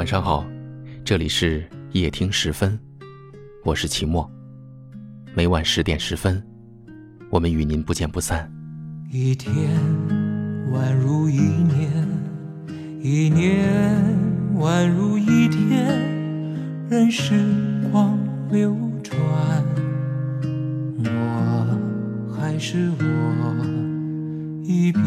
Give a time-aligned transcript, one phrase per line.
[0.00, 0.46] 晚上好，
[1.04, 2.80] 这里是夜听十分，
[3.66, 4.26] 我是齐墨。
[5.34, 6.42] 每晚十点十分，
[7.28, 8.50] 我们与您不见不散。
[9.12, 9.52] 一天
[10.72, 12.08] 宛如一年，
[13.02, 14.02] 一年
[14.56, 15.86] 宛如一天，
[16.88, 17.34] 任时
[17.92, 18.18] 光
[18.50, 19.20] 流转，
[21.04, 25.04] 我还是我，一遍。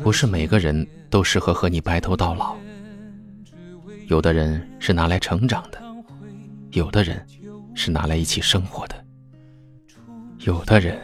[0.00, 2.54] 不是每个人都适合和你白头到老。
[4.08, 5.80] 有的人是拿来成长的，
[6.72, 7.24] 有的人
[7.74, 9.04] 是拿来一起生活的，
[10.40, 10.98] 有的人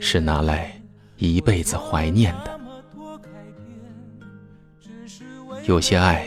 [0.00, 0.72] 是拿来
[1.16, 2.60] 一辈子怀念的。
[5.66, 6.26] 有些爱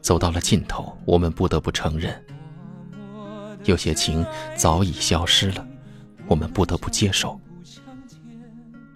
[0.00, 2.12] 走到了尽头，我们不得不承认；
[3.64, 4.24] 有些情
[4.56, 5.66] 早已消失了，
[6.26, 7.38] 我们不得不接受；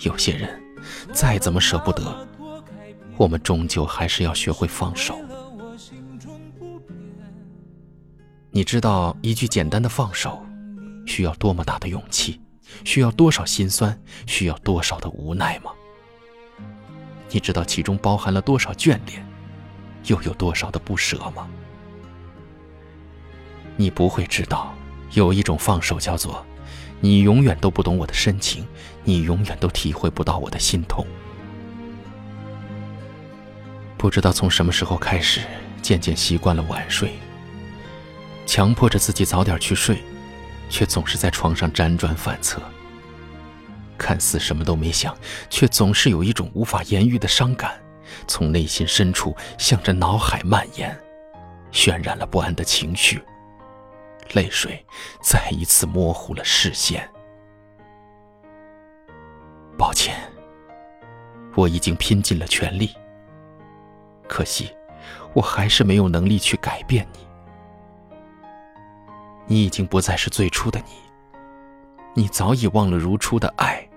[0.00, 0.60] 有些人
[1.12, 2.28] 再怎么舍不得，
[3.16, 5.18] 我们终究还是要学会放手。
[8.50, 10.44] 你知道一句简单的放手，
[11.06, 12.40] 需要多么大的勇气，
[12.84, 13.96] 需要多少心酸，
[14.26, 15.70] 需要多少的无奈吗？
[17.30, 19.24] 你知道其中包含了多少眷恋，
[20.06, 21.46] 又有多少的不舍吗？
[23.76, 24.72] 你不会知道，
[25.12, 26.44] 有一种放手叫做，
[27.00, 28.66] 你永远都不懂我的深情，
[29.04, 31.06] 你永远都体会不到我的心痛。
[33.98, 35.42] 不知道从什么时候开始，
[35.82, 37.12] 渐渐习惯了晚睡。
[38.48, 40.02] 强迫着自己早点去睡，
[40.70, 42.62] 却总是在床上辗转反侧。
[43.98, 45.14] 看似什么都没想，
[45.50, 47.78] 却总是有一种无法言喻的伤感，
[48.26, 50.98] 从内心深处向着脑海蔓延，
[51.70, 53.22] 渲染了不安的情绪。
[54.32, 54.82] 泪水
[55.22, 57.06] 再一次模糊了视线。
[59.76, 60.16] 抱歉，
[61.54, 62.94] 我已经拼尽了全力，
[64.26, 64.70] 可惜，
[65.34, 67.27] 我还是没有能力去改变你。
[69.50, 70.92] 你已经不再是最初的你，
[72.12, 73.88] 你早已忘了如初的爱，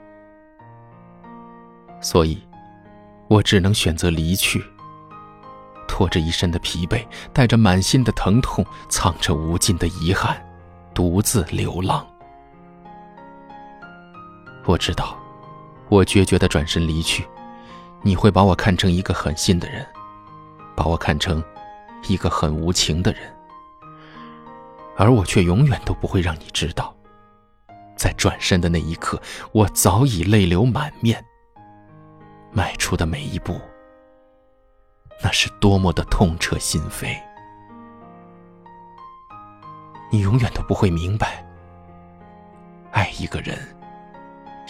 [1.99, 2.41] 所以，
[3.27, 4.63] 我只能选择离去，
[5.89, 10.41] 拖着一身的疲惫，带着满心的疼痛，藏着无尽的遗憾，
[10.93, 12.07] 独自流浪。
[14.65, 15.17] 我知道，
[15.89, 17.27] 我决绝的转身离去，
[18.01, 19.85] 你会把我看成一个狠心的人，
[20.77, 21.43] 把我看成
[22.07, 23.21] 一个很无情的人。
[24.97, 26.95] 而我却永远都不会让你知道，
[27.95, 29.21] 在转身的那一刻，
[29.51, 31.23] 我早已泪流满面。
[32.51, 33.59] 迈出的每一步，
[35.23, 37.17] 那是多么的痛彻心扉。
[40.11, 41.45] 你永远都不会明白，
[42.91, 43.57] 爱一个人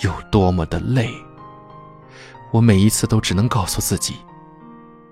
[0.04, 1.10] 有多么的累。
[2.52, 4.18] 我每一次都只能告诉自己，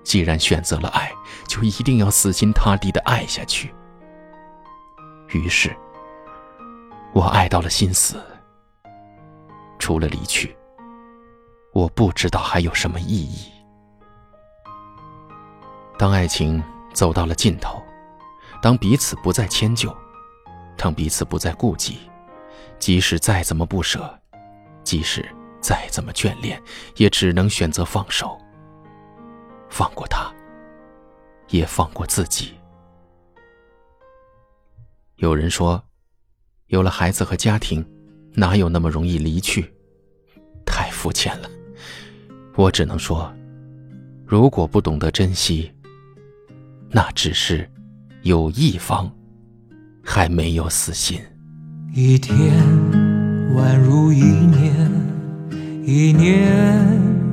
[0.04, 1.10] 既然选择了爱，
[1.48, 3.74] 就一定要死心塌地的爱下去。
[5.32, 5.74] 于是，
[7.12, 8.22] 我爱到了心死。
[9.78, 10.54] 除了离去，
[11.72, 13.50] 我不知道还有什么意义。
[15.98, 17.82] 当爱情走到了尽头，
[18.60, 19.96] 当彼此不再迁就，
[20.76, 21.98] 当彼此不再顾忌，
[22.78, 24.18] 即使再怎么不舍，
[24.84, 25.26] 即使
[25.60, 26.62] 再怎么眷恋，
[26.96, 28.38] 也只能选择放手。
[29.70, 30.30] 放过他，
[31.48, 32.59] 也放过自己。
[35.20, 35.84] 有人说，
[36.68, 37.84] 有了孩子和家庭，
[38.32, 39.70] 哪有那么容易离去？
[40.64, 41.50] 太肤浅了。
[42.56, 43.30] 我只能说，
[44.24, 45.70] 如果不懂得珍惜，
[46.88, 47.70] 那只是
[48.22, 49.14] 有一方
[50.02, 51.20] 还没有死心。
[51.92, 52.50] 一天
[53.54, 54.90] 宛如一年，
[55.84, 56.50] 一年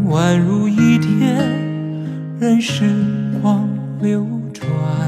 [0.09, 2.83] 宛如一天，任时
[3.41, 3.65] 光
[4.01, 5.06] 流转。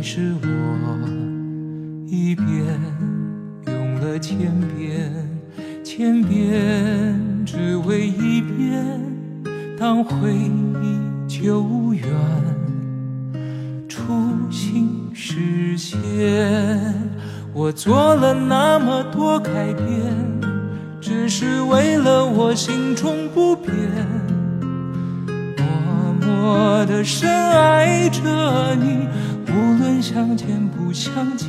[0.00, 0.98] 还是我
[2.06, 2.48] 一遍
[3.66, 4.38] 用了千
[4.74, 5.12] 遍，
[5.84, 8.82] 千遍只为一遍。
[9.78, 12.08] 当回忆久远，
[13.86, 14.00] 初
[14.50, 16.00] 心实现，
[17.52, 19.86] 我做了那么多改变，
[20.98, 23.76] 只是为了我心中不变。
[25.58, 29.06] 默默的深爱着你。
[29.52, 31.48] 无论相见不相见，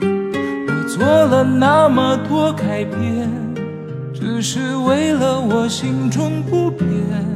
[0.00, 3.30] 我做了那么多改变，
[4.14, 7.35] 只是为了我心中不变。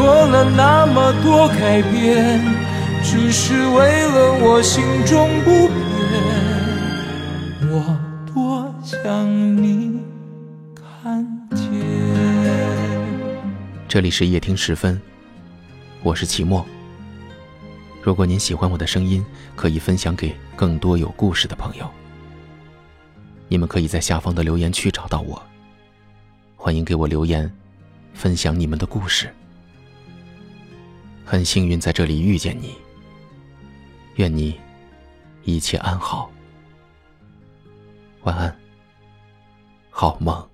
[0.00, 2.40] 做了那么多改变，
[3.02, 5.78] 只是为了我心中不变。
[7.70, 8.00] 我
[8.32, 10.00] 多想你
[10.74, 11.22] 看
[11.54, 11.60] 见。
[13.86, 14.98] 这里是夜听时分，
[16.02, 16.64] 我是齐墨。
[18.02, 19.22] 如果您喜欢我的声音，
[19.54, 21.86] 可以分享给更多有故事的朋友。
[23.48, 25.42] 你们可以在下方的留言区找到我，
[26.56, 27.52] 欢迎给我留言，
[28.14, 29.28] 分享你们的故事。
[31.30, 32.74] 很幸运在这里遇见你，
[34.16, 34.58] 愿你
[35.44, 36.28] 一切安好，
[38.22, 38.60] 晚安，
[39.90, 40.49] 好梦。